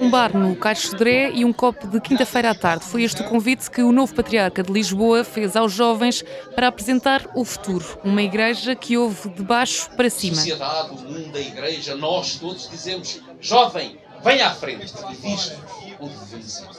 Um 0.00 0.10
bar 0.10 0.36
no 0.36 0.54
Caixo 0.56 0.88
Sodré 0.88 1.30
e 1.30 1.44
um 1.44 1.52
copo 1.52 1.86
de 1.86 2.00
quinta-feira 2.00 2.50
à 2.50 2.54
tarde. 2.54 2.84
Foi 2.84 3.02
este 3.02 3.22
o 3.22 3.24
convite 3.24 3.70
que 3.70 3.82
o 3.82 3.92
novo 3.92 4.14
patriarca 4.14 4.62
de 4.62 4.72
Lisboa 4.72 5.24
fez 5.24 5.56
aos 5.56 5.72
jovens 5.72 6.22
para 6.54 6.68
apresentar 6.68 7.26
o 7.34 7.44
futuro. 7.44 7.98
Uma 8.04 8.22
igreja 8.22 8.74
que 8.74 8.96
houve 8.96 9.30
de 9.30 9.42
baixo 9.42 9.90
para 9.96 10.10
cima. 10.10 10.34
A 10.34 10.36
sociedade, 10.36 10.90
o 10.90 10.96
mundo, 10.96 11.36
a 11.36 11.40
igreja, 11.40 11.94
nós 11.96 12.36
todos 12.36 12.68
dizemos: 12.68 13.20
jovem, 13.40 13.98
venha 14.24 14.48
à 14.48 14.54
frente 14.54 14.92
e 15.10 15.16
diz 15.16 15.56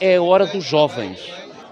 É 0.00 0.16
a 0.16 0.22
hora 0.22 0.46
dos 0.46 0.64
jovens 0.64 1.18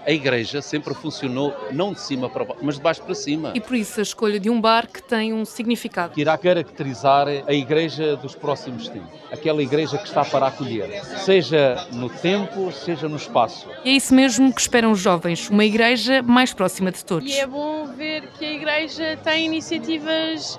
a 0.07 0.11
Igreja 0.11 0.61
sempre 0.61 0.93
funcionou 0.93 1.53
não 1.73 1.91
de 1.91 1.99
cima 1.99 2.29
para 2.29 2.45
baixo, 2.45 2.61
mas 2.63 2.75
de 2.75 2.81
baixo 2.81 3.03
para 3.03 3.13
cima. 3.13 3.51
E 3.53 3.59
por 3.59 3.75
isso 3.75 3.99
a 3.99 4.03
escolha 4.03 4.39
de 4.39 4.49
um 4.49 4.61
bar 4.61 4.87
que 4.87 5.03
tem 5.03 5.33
um 5.33 5.43
significado. 5.43 6.13
Que 6.13 6.21
irá 6.21 6.37
caracterizar 6.37 7.27
a 7.45 7.53
Igreja 7.53 8.15
dos 8.15 8.33
próximos 8.33 8.87
tempos. 8.87 9.19
Aquela 9.29 9.61
Igreja 9.61 9.97
que 9.97 10.07
está 10.07 10.23
para 10.23 10.47
acolher, 10.47 11.03
seja 11.17 11.85
no 11.91 12.09
tempo, 12.09 12.71
seja 12.71 13.09
no 13.09 13.17
espaço. 13.17 13.67
E 13.83 13.89
é 13.89 13.93
isso 13.93 14.15
mesmo 14.15 14.53
que 14.53 14.61
esperam 14.61 14.91
os 14.93 14.99
jovens, 14.99 15.49
uma 15.49 15.65
Igreja 15.65 16.21
mais 16.23 16.53
próxima 16.53 16.89
de 16.89 17.03
todos. 17.03 17.29
E 17.29 17.37
é 17.37 17.45
bom 17.45 17.87
ver 17.87 18.29
que 18.39 18.45
a 18.45 18.53
Igreja 18.53 19.19
tem 19.21 19.45
iniciativas 19.45 20.57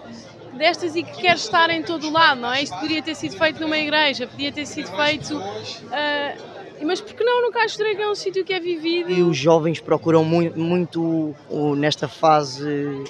destas 0.58 0.96
e 0.96 1.02
que 1.02 1.22
quer 1.22 1.36
estar 1.36 1.70
em 1.70 1.82
todo 1.82 2.08
o 2.08 2.12
lado, 2.12 2.40
não 2.40 2.52
é? 2.52 2.62
Isto 2.62 2.74
poderia 2.76 3.02
ter 3.02 3.14
sido 3.14 3.36
feito 3.36 3.60
numa 3.60 3.78
igreja, 3.78 4.26
podia 4.26 4.52
ter 4.52 4.66
sido 4.66 4.88
feito 4.90 5.36
uh, 5.36 6.58
mas 6.84 7.00
porque 7.00 7.24
não 7.24 7.42
no 7.42 7.52
Castro 7.52 7.86
é 7.86 8.10
um 8.10 8.14
sítio 8.14 8.44
que 8.44 8.52
é 8.52 8.60
vivido? 8.60 9.10
E 9.10 9.22
os 9.22 9.36
jovens 9.36 9.80
procuram 9.80 10.24
muito, 10.24 10.58
muito, 10.58 11.34
nesta 11.76 12.08
fase 12.08 12.64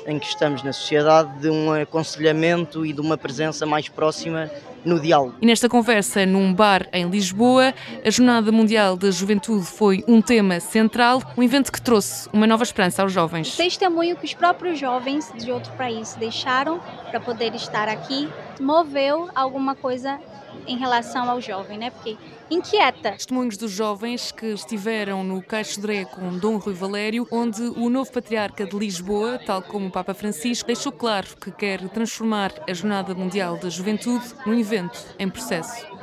em 0.07 0.19
que 0.19 0.27
estamos 0.27 0.63
na 0.63 0.73
sociedade, 0.73 1.39
de 1.41 1.51
um 1.51 1.73
aconselhamento 1.73 2.85
e 2.87 2.93
de 2.93 3.01
uma 3.01 3.17
presença 3.17 3.67
mais 3.67 3.89
próxima 3.89 4.51
no 4.85 5.01
diálogo. 5.01 5.35
E 5.41 5.47
nesta 5.47 5.69
conversa 5.69 6.25
num 6.25 6.53
bar 6.55 6.89
em 6.93 7.09
Lisboa, 7.09 7.75
a 8.05 8.11
Jornada 8.11 8.51
Mundial 8.53 8.97
da 8.97 9.11
Juventude 9.11 9.67
foi 9.67 10.05
um 10.07 10.23
tema 10.23 10.61
central, 10.61 11.23
um 11.37 11.43
evento 11.43 11.73
que 11.73 11.81
trouxe 11.81 12.29
uma 12.33 12.47
nova 12.47 12.63
esperança 12.63 13.03
aos 13.03 13.13
jovens. 13.13 13.57
Testemunho 13.57 14.17
que 14.17 14.25
os 14.25 14.35
próprios 14.35 14.79
jovens 14.79 15.31
de 15.37 15.51
outro 15.51 15.73
país 15.73 16.15
deixaram 16.15 16.81
para 17.11 17.21
poder 17.39 17.55
estar 17.55 17.89
aqui, 17.89 18.29
moveu 18.59 19.31
alguma 19.33 19.77
coisa 19.77 20.19
em 20.67 20.77
relação 20.77 21.31
ao 21.31 21.41
jovem, 21.41 21.79
né? 21.79 21.91
Porque 21.91 22.17
inquieta. 22.51 23.13
Testemunhos 23.13 23.57
dos 23.57 23.71
jovens 23.71 24.33
que 24.33 24.47
estiveram 24.47 25.23
no 25.23 25.41
Caixo 25.41 25.81
Dré 25.81 26.05
com 26.05 26.37
Dom 26.37 26.57
Rui 26.57 26.75
Valério, 26.75 27.29
onde 27.31 27.63
o 27.63 27.89
novo 27.89 28.11
patriarca 28.11 28.67
de 28.67 28.77
Lisboa, 28.77 29.39
tal 29.39 29.63
como 29.63 29.87
o 29.87 29.91
Papa 29.91 30.15
Francisco, 30.15 30.67
deixou 30.67 30.91
claro 30.91 31.29
que 31.41 31.53
quer 31.53 31.89
transformar 31.91 32.53
a 32.69 32.75
Jornada 32.75 33.15
Mundial 33.15 33.57
da 33.57 33.69
Juventude 33.69 34.35
num 34.45 34.59
evento 34.59 34.99
em 35.17 35.29
processo. 35.29 35.98